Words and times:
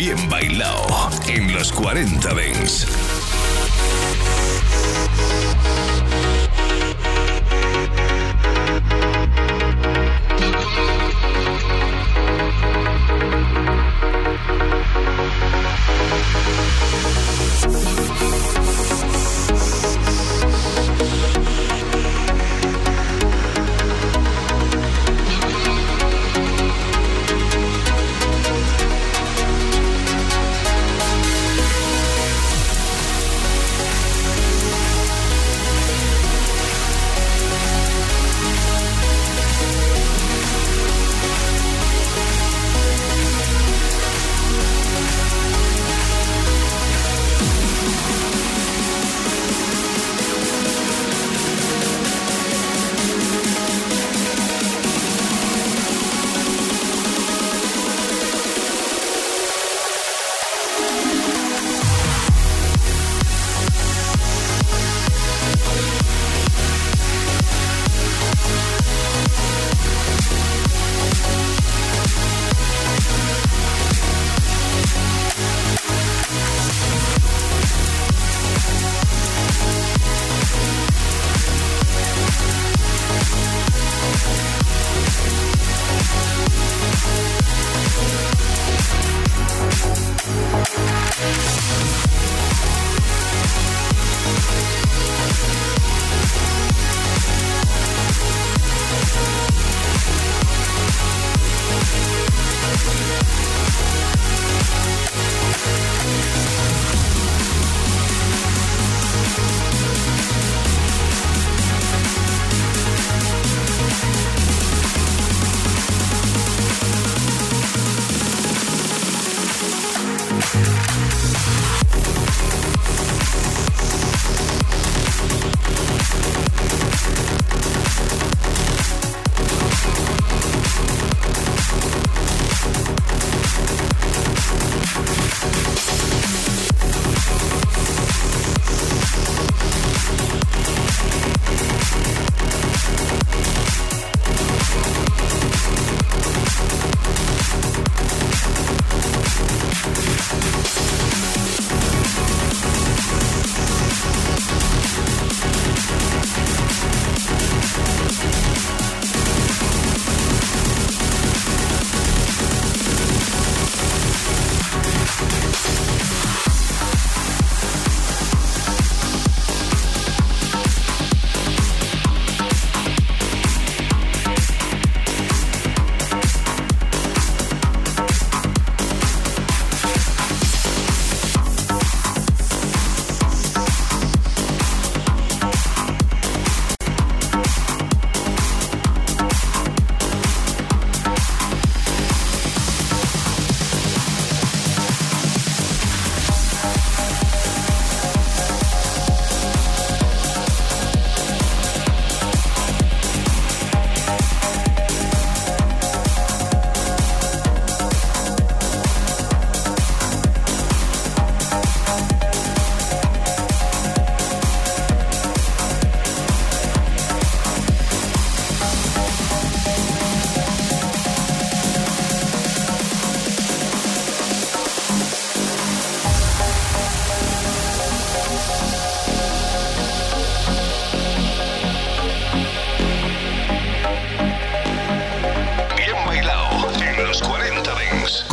bien 0.00 0.30
bailado 0.30 1.10
en 1.28 1.52
los 1.52 1.70
40 1.72 2.32
Dents. 2.32 3.19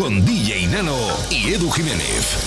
Con 0.08 0.24
DJ 0.24 0.68
Nano 0.68 0.96
y 1.30 1.52
Edu 1.52 1.70
Jiménez. 1.70 2.47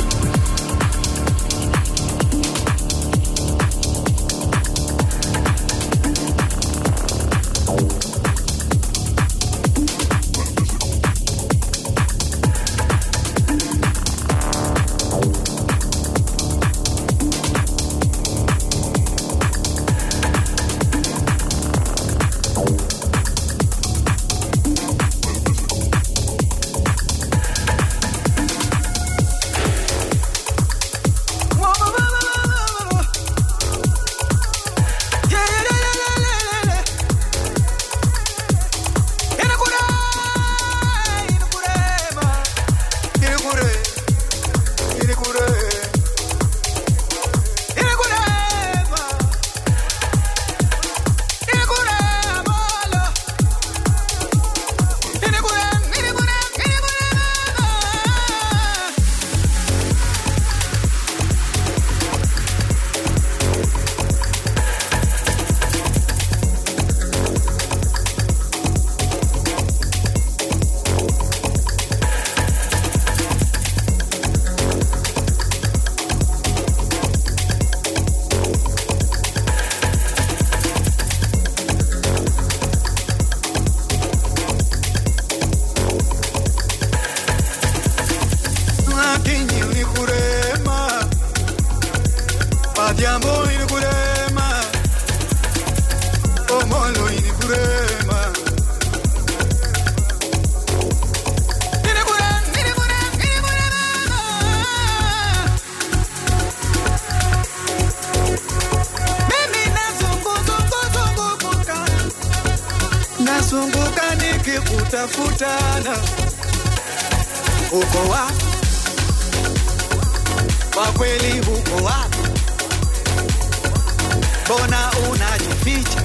Bona 124.51 124.91
una 124.91 125.09
unajificha, 125.11 126.01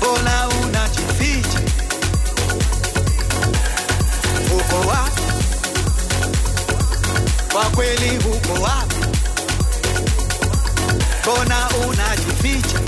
bona 0.00 0.48
unajificha, 0.48 1.60
uko 4.56 4.88
wapi? 4.88 5.22
Kwa 7.52 7.64
kweli 7.64 8.18
uko 8.18 8.62
wapi? 8.62 8.96
Bona 11.26 11.68
una 11.68 11.86
unajificha, 11.88 12.78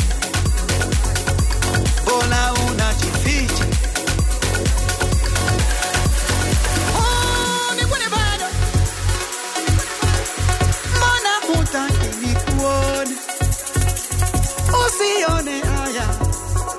bona 2.05 2.53
una 2.53 2.73
unajificha 2.73 3.48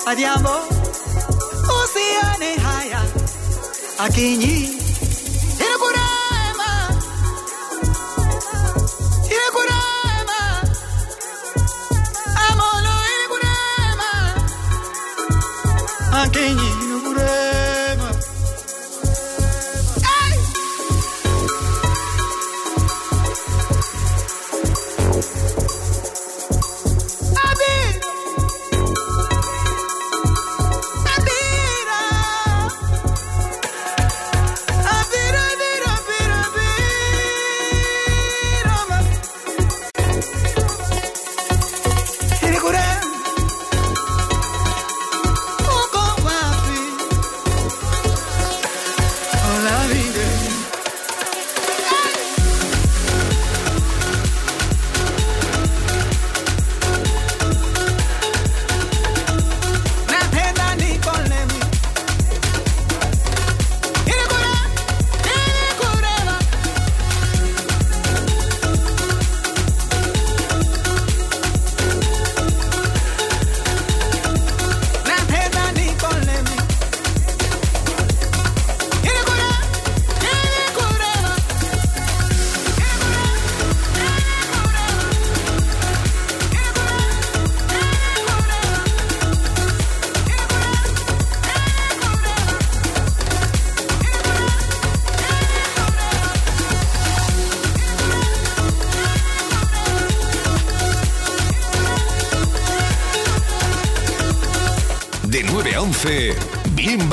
adiambo 0.09 0.49
usione 1.83 2.55
haya 2.63 3.01
akinyi. 3.99 4.78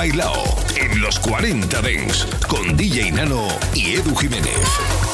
En 0.09 1.01
los 1.01 1.19
40 1.19 1.83
Dents 1.83 2.29
con 2.47 2.77
DJ 2.77 3.11
Nano 3.11 3.49
y 3.75 3.95
Edu 3.95 4.15
Jiménez. 4.15 5.06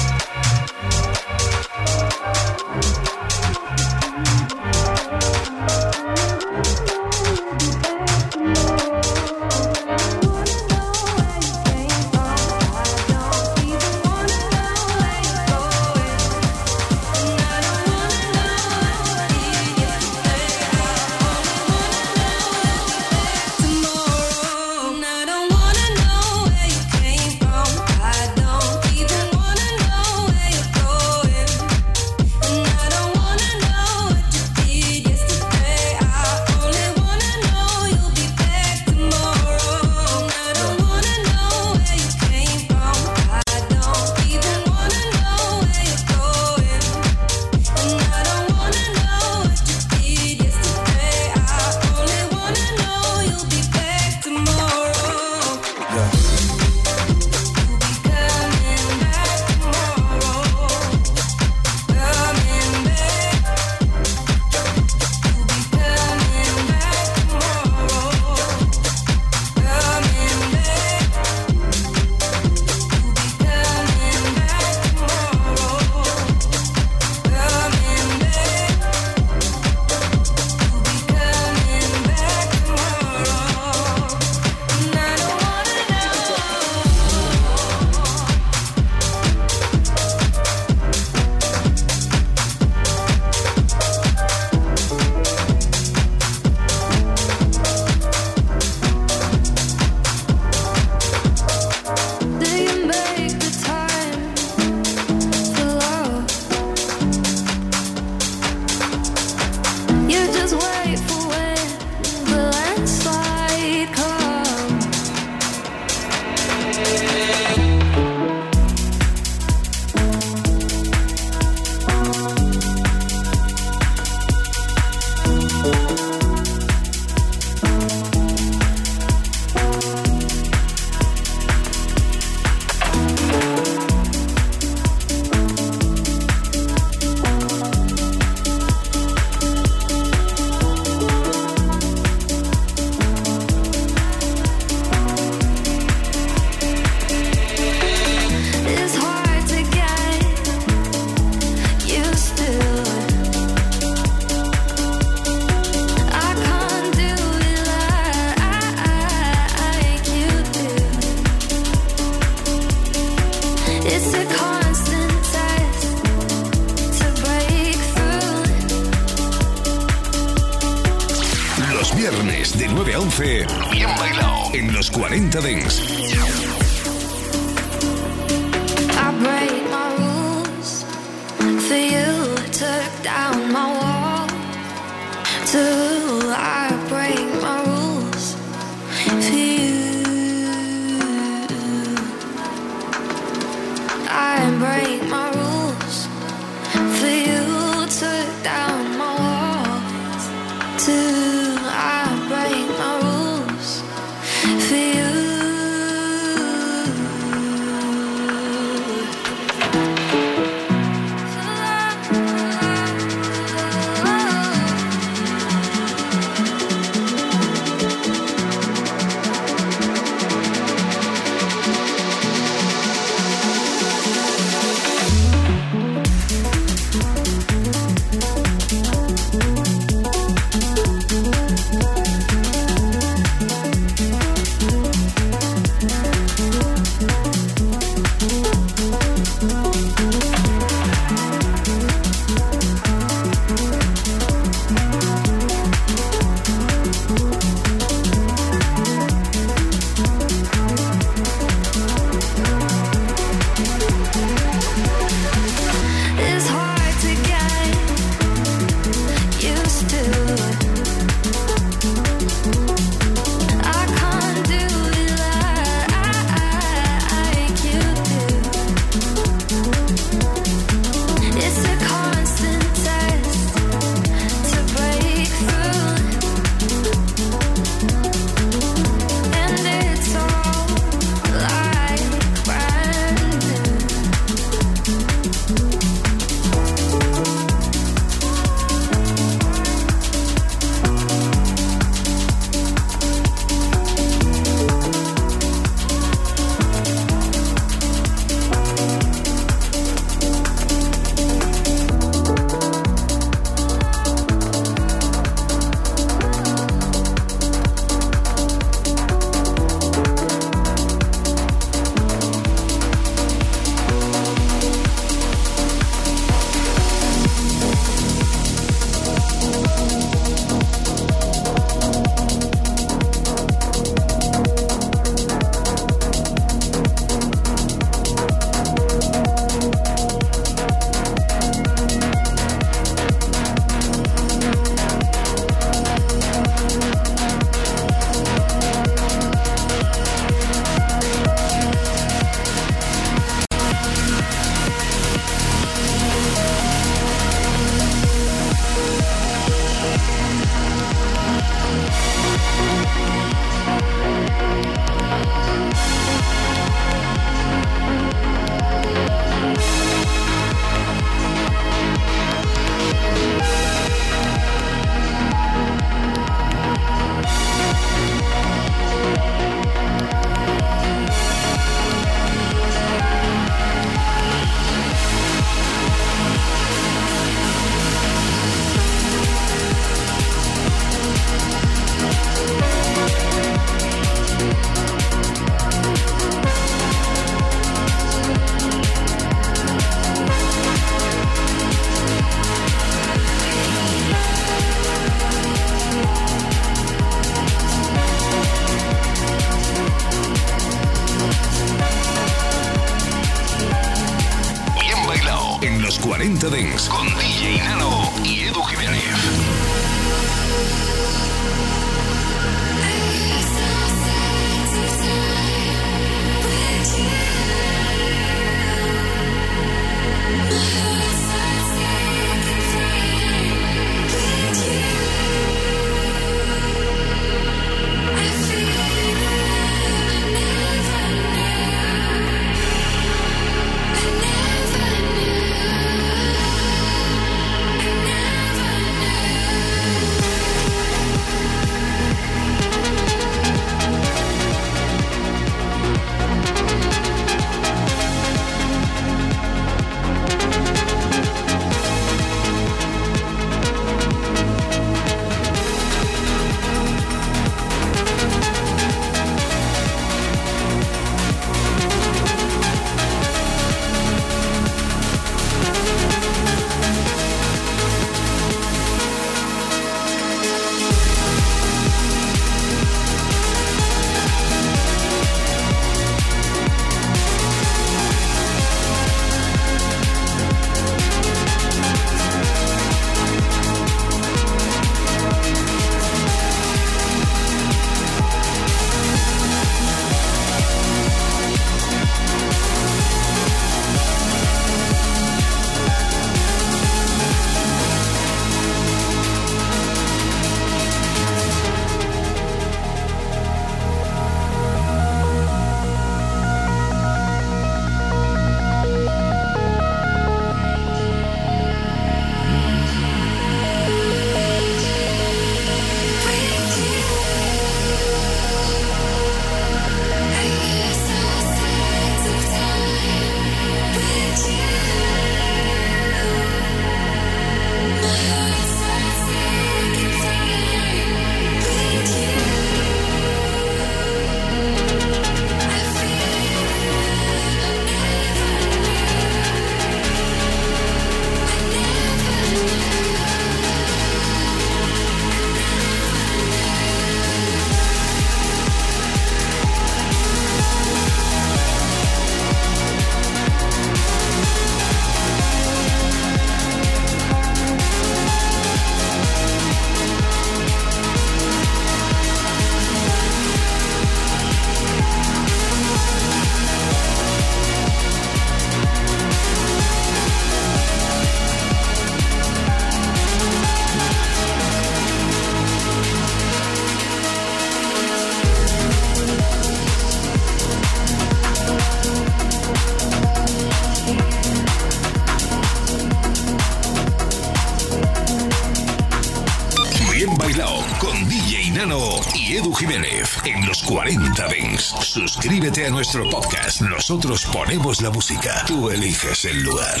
Suscríbete 595.36 595.84
a 595.84 595.90
nuestro 595.90 596.24
podcast. 596.30 596.80
Nosotros 596.80 597.44
ponemos 597.52 598.00
la 598.00 598.08
música. 598.08 598.64
Tú 598.66 598.88
eliges 598.88 599.44
el 599.44 599.62
lugar. 599.64 600.00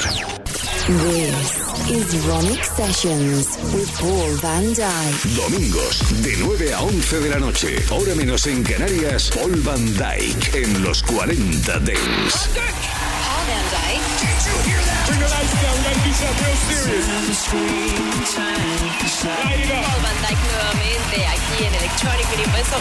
This 0.86 1.60
is 1.90 2.24
Ronic 2.24 2.64
Sessions 2.64 3.58
with 3.74 3.90
Paul 4.00 4.34
Van 4.40 4.72
Dyke. 4.72 5.36
Domingos 5.36 6.22
de 6.22 6.36
9 6.38 6.72
a 6.72 6.80
11 6.80 7.20
de 7.20 7.28
la 7.28 7.38
noche. 7.38 7.76
Hora 7.90 8.14
menos 8.14 8.46
en 8.46 8.62
Canarias. 8.62 9.30
Paul 9.34 9.60
Van 9.60 9.84
Dyke 9.84 10.62
en 10.62 10.82
los 10.82 11.02
40 11.02 11.80
Dents. 11.80 12.48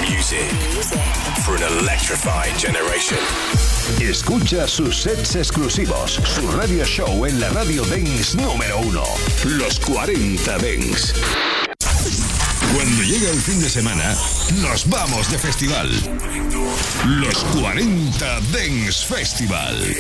Music. 0.01 0.49
For 1.45 1.55
an 1.55 1.63
electrified 1.79 2.53
generation. 2.57 3.17
Escucha 4.01 4.67
sus 4.67 4.97
sets 4.97 5.35
exclusivos, 5.35 6.19
su 6.23 6.51
radio 6.51 6.83
show 6.85 7.25
en 7.25 7.39
la 7.39 7.49
radio 7.49 7.83
Dance 7.85 8.35
número 8.37 8.79
uno. 8.79 9.03
Los 9.45 9.79
40 9.79 10.57
Dance. 10.57 11.13
Cuando 12.73 13.03
llega 13.03 13.29
el 13.29 13.41
fin 13.41 13.61
de 13.61 13.69
semana, 13.69 14.15
nos 14.61 14.89
vamos 14.89 15.31
de 15.31 15.37
festival. 15.37 15.89
Los 17.05 17.43
40 17.61 18.39
Dance 18.51 19.05
Festival. 19.05 19.93